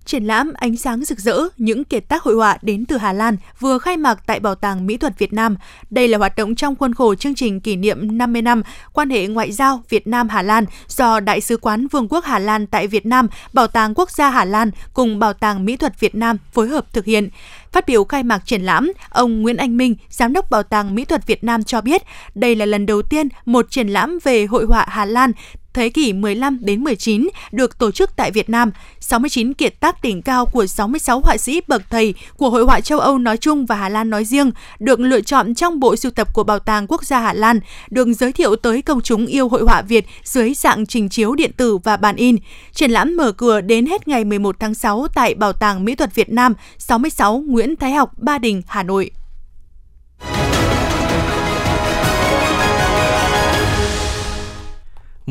[0.06, 3.38] Triển lãm Ánh sáng rực rỡ, những kiệt tác hội họa đến từ Hà Lan
[3.60, 5.58] vừa khai mạc tại Bảo tàng Mỹ thuật Việt Nam.
[5.90, 8.62] Đây là hoạt động trong khuôn khổ chương trình kỷ niệm 50 năm
[8.94, 12.68] quan hệ ngoại giao Việt Nam-Hà Lan do Đại sứ quán Vương quốc Hà Lan
[12.68, 16.16] tại Việt Nam, Bảo tàng Quốc gia Hà Lan cùng Bảo tàng Mỹ thuật Việt
[16.16, 17.30] Nam phối hợp thực hiện.
[17.72, 21.06] Phát biểu khai mạc triển lãm, ông Nguyễn Anh Minh, Giám đốc Bảo tàng Mỹ
[21.06, 22.02] thuật Việt Nam cho biết
[22.36, 25.32] đây là lần đầu tiên một triển lãm về hội họa Hà Lan
[25.73, 28.71] thế kỷ 15 đến 19 được tổ chức tại Việt Nam.
[28.99, 32.99] 69 kiệt tác đỉnh cao của 66 họa sĩ bậc thầy của hội họa châu
[32.99, 36.34] Âu nói chung và Hà Lan nói riêng được lựa chọn trong bộ sưu tập
[36.34, 39.63] của Bảo tàng Quốc gia Hà Lan, được giới thiệu tới công chúng yêu hội
[39.67, 42.38] họa Việt dưới dạng trình chiếu điện tử và bản in.
[42.73, 46.15] Triển lãm mở cửa đến hết ngày 11 tháng 6 tại Bảo tàng Mỹ thuật
[46.15, 49.12] Việt Nam 66 Nguyễn Thái Học, Ba Đình, Hà Nội.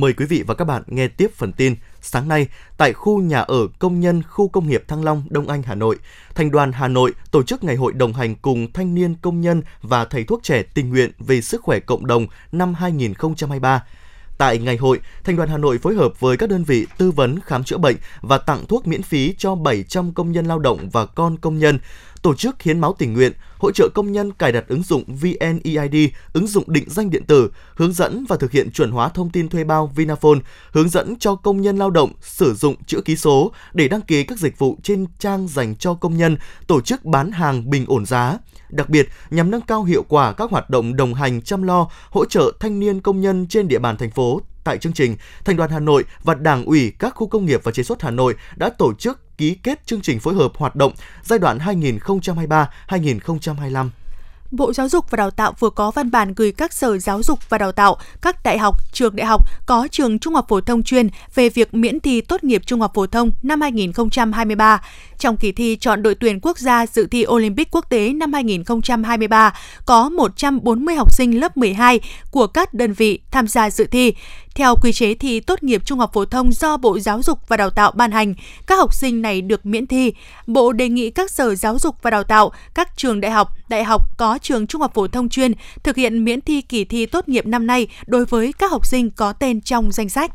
[0.01, 1.75] Mời quý vị và các bạn nghe tiếp phần tin.
[2.01, 5.63] Sáng nay, tại khu nhà ở công nhân khu công nghiệp Thăng Long, Đông Anh,
[5.63, 5.97] Hà Nội,
[6.35, 9.63] Thành đoàn Hà Nội tổ chức ngày hội đồng hành cùng thanh niên công nhân
[9.83, 13.85] và thầy thuốc trẻ tình nguyện vì sức khỏe cộng đồng năm 2023.
[14.39, 17.41] Tại ngày hội, Thành đoàn Hà Nội phối hợp với các đơn vị tư vấn
[17.41, 21.07] khám chữa bệnh và tặng thuốc miễn phí cho 700 công nhân lao động và
[21.07, 21.79] con công nhân,
[22.29, 26.11] tổ chức hiến máu tình nguyện, hỗ trợ công nhân cài đặt ứng dụng VNEID,
[26.33, 29.49] ứng dụng định danh điện tử, hướng dẫn và thực hiện chuẩn hóa thông tin
[29.49, 30.38] thuê bao Vinaphone,
[30.73, 34.25] hướng dẫn cho công nhân lao động sử dụng chữ ký số để đăng ký
[34.25, 36.37] các dịch vụ trên trang dành cho công nhân,
[36.67, 38.38] tổ chức bán hàng bình ổn giá.
[38.71, 42.25] Đặc biệt, nhằm nâng cao hiệu quả các hoạt động đồng hành chăm lo, hỗ
[42.25, 45.71] trợ thanh niên công nhân trên địa bàn thành phố, tại chương trình, Thành đoàn
[45.71, 48.71] Hà Nội và Đảng ủy các khu công nghiệp và chế xuất Hà Nội đã
[48.71, 53.88] tổ chức ký kết chương trình phối hợp hoạt động giai đoạn 2023-2025.
[54.51, 57.39] Bộ Giáo dục và Đào tạo vừa có văn bản gửi các sở giáo dục
[57.49, 60.83] và đào tạo, các đại học, trường đại học có trường trung học phổ thông
[60.83, 64.83] chuyên về việc miễn thi tốt nghiệp trung học phổ thông năm 2023.
[65.19, 69.55] Trong kỳ thi chọn đội tuyển quốc gia dự thi Olympic quốc tế năm 2023,
[69.87, 74.13] có 140 học sinh lớp 12 của các đơn vị tham gia dự thi.
[74.55, 77.57] Theo quy chế thi tốt nghiệp trung học phổ thông do Bộ Giáo dục và
[77.57, 78.35] Đào tạo ban hành,
[78.67, 80.13] các học sinh này được miễn thi.
[80.47, 83.85] Bộ đề nghị các sở giáo dục và đào tạo, các trường đại học, đại
[83.85, 87.29] học có trường trung học phổ thông chuyên thực hiện miễn thi kỳ thi tốt
[87.29, 90.33] nghiệp năm nay đối với các học sinh có tên trong danh sách.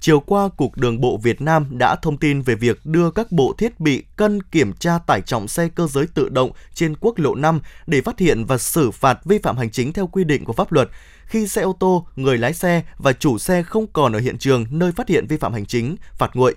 [0.00, 3.54] Chiều qua, Cục Đường bộ Việt Nam đã thông tin về việc đưa các bộ
[3.58, 7.34] thiết bị cân kiểm tra tải trọng xe cơ giới tự động trên quốc lộ
[7.34, 10.52] 5 để phát hiện và xử phạt vi phạm hành chính theo quy định của
[10.52, 10.88] pháp luật
[11.30, 14.66] khi xe ô tô, người lái xe và chủ xe không còn ở hiện trường
[14.70, 16.54] nơi phát hiện vi phạm hành chính, phạt nguội.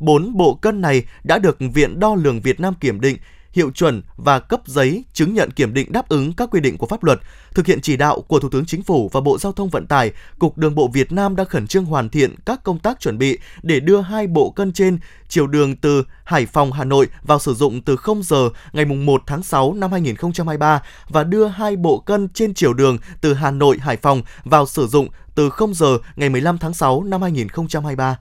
[0.00, 3.16] Bốn bộ cân này đã được Viện Đo lường Việt Nam kiểm định
[3.56, 6.86] hiệu chuẩn và cấp giấy chứng nhận kiểm định đáp ứng các quy định của
[6.86, 7.20] pháp luật.
[7.54, 10.12] Thực hiện chỉ đạo của Thủ tướng Chính phủ và Bộ Giao thông Vận tải,
[10.38, 13.38] Cục Đường bộ Việt Nam đã khẩn trương hoàn thiện các công tác chuẩn bị
[13.62, 17.54] để đưa hai bộ cân trên chiều đường từ Hải Phòng Hà Nội vào sử
[17.54, 22.28] dụng từ 0 giờ ngày 1 tháng 6 năm 2023 và đưa hai bộ cân
[22.28, 26.28] trên chiều đường từ Hà Nội Hải Phòng vào sử dụng từ 0 giờ ngày
[26.28, 28.16] 15 tháng 6 năm 2023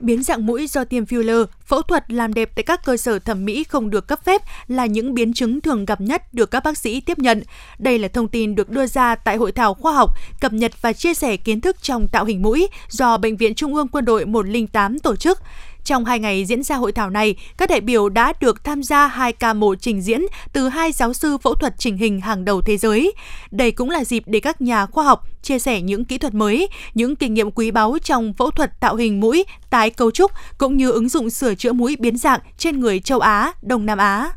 [0.00, 3.44] biến dạng mũi do tiêm filler, phẫu thuật làm đẹp tại các cơ sở thẩm
[3.44, 6.78] mỹ không được cấp phép là những biến chứng thường gặp nhất được các bác
[6.78, 7.42] sĩ tiếp nhận.
[7.78, 10.10] Đây là thông tin được đưa ra tại hội thảo khoa học
[10.40, 13.74] cập nhật và chia sẻ kiến thức trong tạo hình mũi do Bệnh viện Trung
[13.74, 15.38] ương Quân đội 108 tổ chức.
[15.84, 19.06] Trong hai ngày diễn ra hội thảo này, các đại biểu đã được tham gia
[19.06, 22.60] hai ca mổ trình diễn từ hai giáo sư phẫu thuật chỉnh hình hàng đầu
[22.60, 23.12] thế giới.
[23.50, 26.68] Đây cũng là dịp để các nhà khoa học chia sẻ những kỹ thuật mới,
[26.94, 30.76] những kinh nghiệm quý báu trong phẫu thuật tạo hình mũi, tái cấu trúc cũng
[30.76, 34.30] như ứng dụng sửa chữa mũi biến dạng trên người châu Á, Đông Nam Á.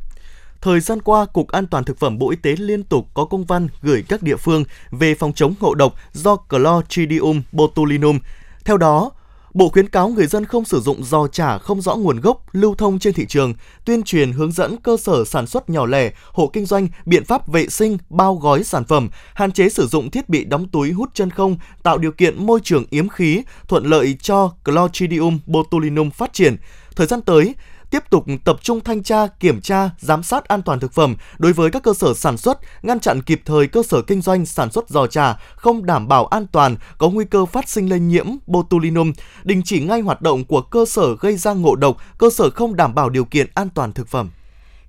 [0.62, 3.46] Thời gian qua, Cục An toàn Thực phẩm Bộ Y tế liên tục có công
[3.46, 8.20] văn gửi các địa phương về phòng chống ngộ độc do Clostridium botulinum.
[8.66, 9.12] Theo đó,
[9.54, 12.76] Bộ khuyến cáo người dân không sử dụng giò chả không rõ nguồn gốc lưu
[12.76, 13.54] thông trên thị trường,
[13.86, 17.48] tuyên truyền hướng dẫn cơ sở sản xuất nhỏ lẻ, hộ kinh doanh biện pháp
[17.48, 21.10] vệ sinh, bao gói sản phẩm, hạn chế sử dụng thiết bị đóng túi hút
[21.14, 26.34] chân không, tạo điều kiện môi trường yếm khí, thuận lợi cho Clostridium botulinum phát
[26.34, 26.56] triển.
[26.96, 27.56] Thời gian tới,
[27.94, 31.54] tiếp tục tập trung thanh tra, kiểm tra, giám sát an toàn thực phẩm đối
[31.54, 34.72] với các cơ sở sản xuất, ngăn chặn kịp thời cơ sở kinh doanh sản
[34.72, 38.26] xuất giò trà không đảm bảo an toàn, có nguy cơ phát sinh lây nhiễm
[38.48, 42.50] botulinum, đình chỉ ngay hoạt động của cơ sở gây ra ngộ độc, cơ sở
[42.50, 44.30] không đảm bảo điều kiện an toàn thực phẩm.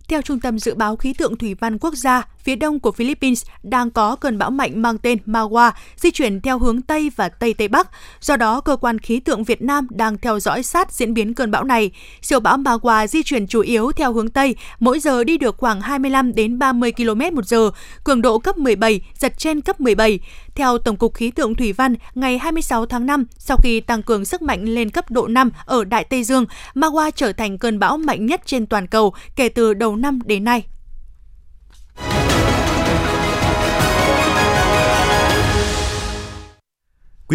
[0.09, 3.45] Theo Trung tâm Dự báo Khí tượng Thủy văn Quốc gia, phía đông của Philippines
[3.63, 7.55] đang có cơn bão mạnh mang tên Magua di chuyển theo hướng Tây và Tây
[7.55, 7.89] Tây Bắc.
[8.21, 11.51] Do đó, cơ quan khí tượng Việt Nam đang theo dõi sát diễn biến cơn
[11.51, 11.91] bão này.
[12.23, 15.81] Siêu bão Magua di chuyển chủ yếu theo hướng Tây, mỗi giờ đi được khoảng
[15.81, 17.71] 25 đến 30 km một giờ,
[18.05, 20.19] cường độ cấp 17, giật trên cấp 17.
[20.55, 24.25] Theo Tổng cục Khí tượng Thủy văn, ngày 26 tháng 5, sau khi tăng cường
[24.25, 27.97] sức mạnh lên cấp độ 5 ở Đại Tây Dương, Magua trở thành cơn bão
[27.97, 30.65] mạnh nhất trên toàn cầu kể từ đầu năm đến nay.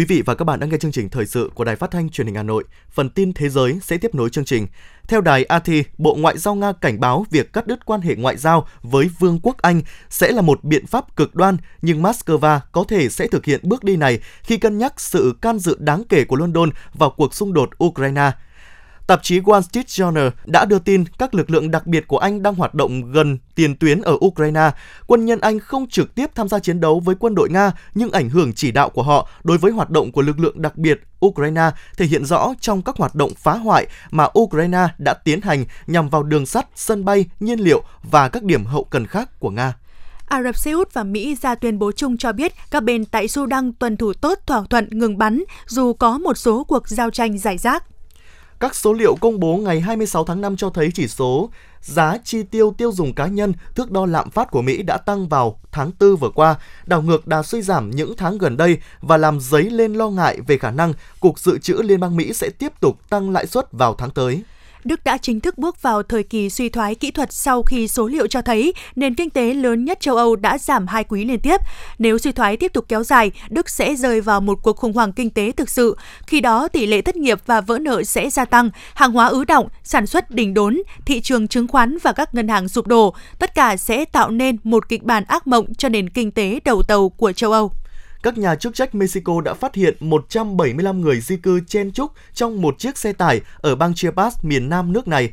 [0.00, 2.10] Quý vị và các bạn đang nghe chương trình thời sự của Đài Phát thanh
[2.10, 2.64] Truyền hình Hà Nội.
[2.90, 4.66] Phần tin thế giới sẽ tiếp nối chương trình.
[5.08, 8.36] Theo đài AT, Bộ Ngoại giao Nga cảnh báo việc cắt đứt quan hệ ngoại
[8.36, 12.84] giao với Vương quốc Anh sẽ là một biện pháp cực đoan, nhưng Moscow có
[12.88, 16.24] thể sẽ thực hiện bước đi này khi cân nhắc sự can dự đáng kể
[16.24, 18.30] của London vào cuộc xung đột Ukraine.
[19.10, 22.42] Tạp chí Wall Street Journal đã đưa tin các lực lượng đặc biệt của Anh
[22.42, 24.70] đang hoạt động gần tiền tuyến ở Ukraine.
[25.06, 28.10] Quân nhân Anh không trực tiếp tham gia chiến đấu với quân đội Nga, nhưng
[28.10, 31.00] ảnh hưởng chỉ đạo của họ đối với hoạt động của lực lượng đặc biệt
[31.26, 35.64] Ukraine thể hiện rõ trong các hoạt động phá hoại mà Ukraine đã tiến hành
[35.86, 39.50] nhằm vào đường sắt, sân bay, nhiên liệu và các điểm hậu cần khác của
[39.50, 39.74] Nga.
[40.28, 43.28] Ả Rập Xê Út và Mỹ ra tuyên bố chung cho biết các bên tại
[43.28, 47.38] Sudan tuân thủ tốt thỏa thuận ngừng bắn dù có một số cuộc giao tranh
[47.38, 47.89] giải rác.
[48.60, 52.42] Các số liệu công bố ngày 26 tháng 5 cho thấy chỉ số giá chi
[52.42, 55.90] tiêu tiêu dùng cá nhân, thước đo lạm phát của Mỹ đã tăng vào tháng
[56.00, 59.62] 4 vừa qua, đảo ngược đà suy giảm những tháng gần đây và làm dấy
[59.62, 63.08] lên lo ngại về khả năng Cục Dự trữ Liên bang Mỹ sẽ tiếp tục
[63.10, 64.42] tăng lãi suất vào tháng tới.
[64.84, 68.06] Đức đã chính thức bước vào thời kỳ suy thoái kỹ thuật sau khi số
[68.06, 71.40] liệu cho thấy nền kinh tế lớn nhất châu Âu đã giảm hai quý liên
[71.40, 71.60] tiếp.
[71.98, 75.12] Nếu suy thoái tiếp tục kéo dài, Đức sẽ rơi vào một cuộc khủng hoảng
[75.12, 75.96] kinh tế thực sự.
[76.26, 79.44] Khi đó, tỷ lệ thất nghiệp và vỡ nợ sẽ gia tăng, hàng hóa ứ
[79.44, 83.14] động, sản xuất đình đốn, thị trường chứng khoán và các ngân hàng sụp đổ.
[83.38, 86.82] Tất cả sẽ tạo nên một kịch bản ác mộng cho nền kinh tế đầu
[86.82, 87.72] tàu của châu Âu
[88.22, 92.62] các nhà chức trách Mexico đã phát hiện 175 người di cư chen chúc trong
[92.62, 95.30] một chiếc xe tải ở bang Chiapas, miền nam nước này.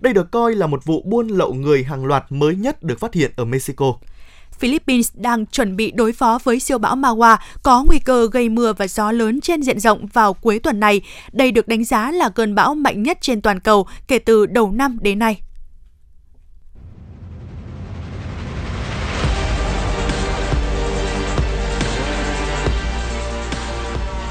[0.00, 3.14] Đây được coi là một vụ buôn lậu người hàng loạt mới nhất được phát
[3.14, 3.94] hiện ở Mexico.
[4.58, 8.72] Philippines đang chuẩn bị đối phó với siêu bão Magua có nguy cơ gây mưa
[8.72, 11.00] và gió lớn trên diện rộng vào cuối tuần này.
[11.32, 14.72] Đây được đánh giá là cơn bão mạnh nhất trên toàn cầu kể từ đầu
[14.72, 15.40] năm đến nay.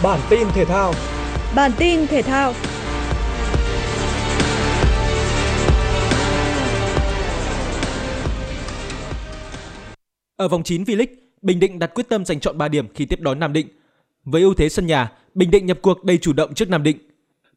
[0.04, 0.94] Bản tin thể thao.
[1.56, 2.54] Bản tin thể thao.
[10.36, 11.06] Ở vòng 9 V-League,
[11.42, 13.68] Bình Định đặt quyết tâm giành chọn 3 điểm khi tiếp đón Nam Định.
[14.24, 16.98] Với ưu thế sân nhà, Bình Định nhập cuộc đầy chủ động trước Nam Định.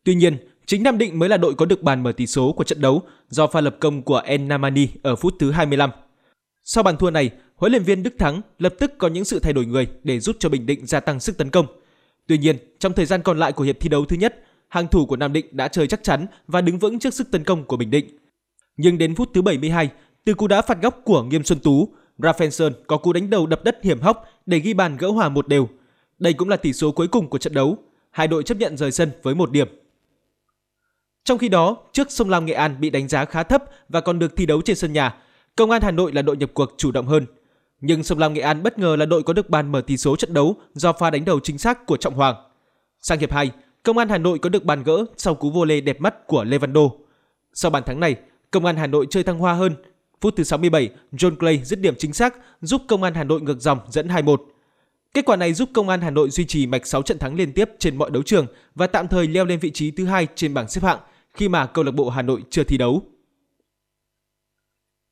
[0.05, 2.65] Tuy nhiên, chính Nam Định mới là đội có được bàn mở tỷ số của
[2.65, 5.91] trận đấu do pha lập công của En Namani ở phút thứ 25.
[6.63, 9.53] Sau bàn thua này, huấn luyện viên Đức Thắng lập tức có những sự thay
[9.53, 11.67] đổi người để giúp cho Bình Định gia tăng sức tấn công–
[12.27, 15.07] Tuy nhiên, trong thời gian còn lại của hiệp thi đấu thứ nhất, hàng thủ
[15.07, 17.77] của Nam Định đã chơi chắc chắn và đứng vững trước sức tấn công của
[17.77, 18.19] Bình Định.
[18.77, 19.91] Nhưng đến phút thứ 72,
[20.25, 23.65] từ cú đá phạt góc của Nghiêm Xuân Tú, Rafaelson có cú đánh đầu đập
[23.65, 25.69] đất hiểm hóc để ghi bàn gỡ hòa một đều.
[26.19, 27.77] Đây cũng là tỷ số cuối cùng của trận đấu.
[28.11, 29.69] Hai đội chấp nhận rời sân với một điểm.
[31.25, 34.19] Trong khi đó, trước Sông Lam Nghệ An bị đánh giá khá thấp và còn
[34.19, 35.15] được thi đấu trên sân nhà,
[35.57, 37.27] Công an Hà Nội là đội nhập cuộc chủ động hơn–
[37.83, 40.17] nhưng Sông Lam Nghệ An bất ngờ là đội có được bàn mở tỷ số
[40.17, 42.35] trận đấu do pha đánh đầu chính xác của Trọng Hoàng.
[43.01, 43.51] Sang hiệp 2,
[43.83, 46.45] Công an Hà Nội có được bàn gỡ sau cú vô lê đẹp mắt của
[46.45, 46.81] Levando.
[47.53, 48.17] Sau bàn thắng này,
[48.51, 49.75] Công an Hà Nội chơi thăng hoa hơn.
[50.21, 53.61] Phút thứ 67, John Clay dứt điểm chính xác giúp Công an Hà Nội ngược
[53.61, 54.37] dòng dẫn 2-1.
[55.15, 57.53] Kết quả này giúp Công an Hà Nội duy trì mạch 6 trận thắng liên
[57.53, 60.55] tiếp trên mọi đấu trường và tạm thời leo lên vị trí thứ hai trên
[60.55, 60.99] bảng xếp hạng
[61.35, 63.03] khi mà câu lạc bộ Hà Nội chưa thi đấu.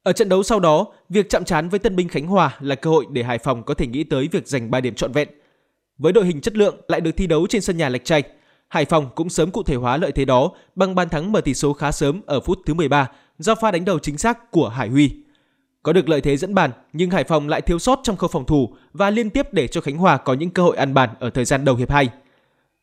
[0.03, 2.91] Ở trận đấu sau đó, việc chạm trán với Tân binh Khánh Hòa là cơ
[2.91, 5.29] hội để Hải Phòng có thể nghĩ tới việc giành 3 điểm trọn vẹn.
[5.99, 8.23] Với đội hình chất lượng lại được thi đấu trên sân nhà Lạch chay,
[8.69, 11.55] Hải Phòng cũng sớm cụ thể hóa lợi thế đó bằng bàn thắng mở tỷ
[11.55, 13.09] số khá sớm ở phút thứ 13
[13.39, 15.11] do pha đánh đầu chính xác của Hải Huy.
[15.83, 18.47] Có được lợi thế dẫn bàn, nhưng Hải Phòng lại thiếu sót trong khâu phòng
[18.47, 21.31] thủ và liên tiếp để cho Khánh Hòa có những cơ hội ăn bàn ở
[21.31, 22.09] thời gian đầu hiệp 2.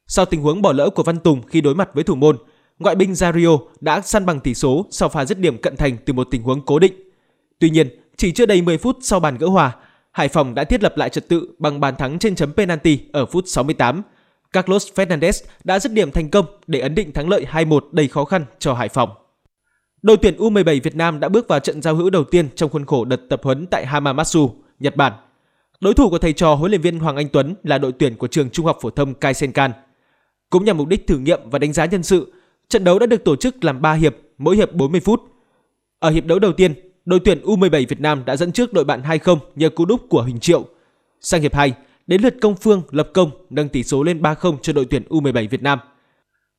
[0.08, 2.38] Sau tình huống bỏ lỡ của Văn Tùng khi đối mặt với thủ môn,
[2.80, 6.14] ngoại binh Zario đã săn bằng tỷ số sau pha dứt điểm cận thành từ
[6.14, 7.07] một tình huống cố định.
[7.60, 9.76] Tuy nhiên, chỉ chưa đầy 10 phút sau bàn gỡ hòa,
[10.12, 13.26] Hải Phòng đã thiết lập lại trật tự bằng bàn thắng trên chấm penalty ở
[13.26, 14.02] phút 68.
[14.52, 18.26] Carlos Fernandez đã dứt điểm thành công để ấn định thắng lợi 2-1 đầy khó
[18.26, 19.10] khăn cho Hải Phòng.
[20.02, 22.86] Đội tuyển U17 Việt Nam đã bước vào trận giao hữu đầu tiên trong khuôn
[22.86, 25.14] khổ đợt tập huấn tại Hamamatsu, Nhật Bản.
[25.80, 28.28] Đối thủ của thầy trò huấn luyện viên Hoàng Anh Tuấn là đội tuyển của
[28.28, 29.72] trường Trung học phổ thông Kaisenkan.
[30.50, 32.34] Cũng nhằm mục đích thử nghiệm và đánh giá nhân sự,
[32.70, 35.22] trận đấu đã được tổ chức làm 3 hiệp, mỗi hiệp 40 phút.
[36.00, 36.74] Ở hiệp đấu đầu tiên,
[37.08, 40.22] đội tuyển U17 Việt Nam đã dẫn trước đội bạn 2-0 nhờ cú đúp của
[40.22, 40.66] Huỳnh Triệu.
[41.22, 41.74] Sang hiệp 2,
[42.08, 45.50] đến lượt Công Phương lập công nâng tỷ số lên 3-0 cho đội tuyển U17
[45.50, 45.80] Việt Nam.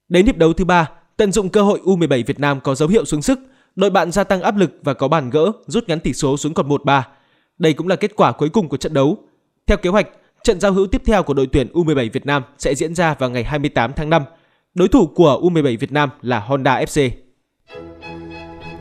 [0.08, 3.04] Đến hiệp đấu thứ ba, tận dụng cơ hội U17 Việt Nam có dấu hiệu
[3.04, 3.38] xuống sức,
[3.76, 6.54] đội bạn gia tăng áp lực và có bàn gỡ rút ngắn tỷ số xuống
[6.54, 7.02] còn 1-3.
[7.58, 9.18] Đây cũng là kết quả cuối cùng của trận đấu.
[9.66, 10.08] Theo kế hoạch,
[10.44, 13.30] trận giao hữu tiếp theo của đội tuyển U17 Việt Nam sẽ diễn ra vào
[13.30, 14.22] ngày 28 tháng 5.
[14.74, 17.10] Đối thủ của U17 Việt Nam là Honda FC.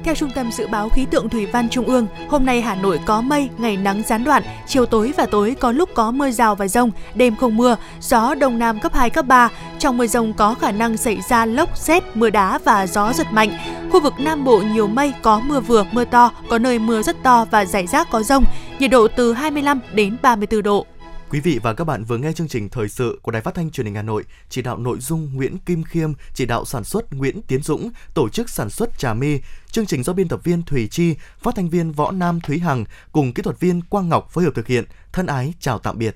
[0.07, 2.99] Theo Trung tâm Dự báo Khí tượng Thủy văn Trung ương, hôm nay Hà Nội
[3.05, 6.55] có mây, ngày nắng gián đoạn, chiều tối và tối có lúc có mưa rào
[6.55, 9.49] và rông, đêm không mưa, gió đông nam cấp 2, cấp 3.
[9.79, 13.27] Trong mưa rông có khả năng xảy ra lốc, xét, mưa đá và gió giật
[13.31, 13.49] mạnh.
[13.91, 17.23] Khu vực Nam Bộ nhiều mây, có mưa vừa, mưa to, có nơi mưa rất
[17.23, 18.43] to và rải rác có rông,
[18.79, 20.85] nhiệt độ từ 25 đến 34 độ.
[21.29, 23.71] Quý vị và các bạn vừa nghe chương trình thời sự của Đài Phát thanh
[23.71, 27.13] Truyền hình Hà Nội, chỉ đạo nội dung Nguyễn Kim Khiêm, chỉ đạo sản xuất
[27.13, 29.39] Nguyễn Tiến Dũng, tổ chức sản xuất Trà My.
[29.71, 32.85] Chương trình do biên tập viên Thủy Chi, phát thanh viên Võ Nam Thúy Hằng
[33.11, 34.85] cùng kỹ thuật viên Quang Ngọc phối hợp thực hiện.
[35.13, 36.15] Thân ái chào tạm biệt.